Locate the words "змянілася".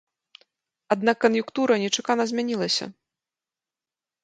2.33-2.85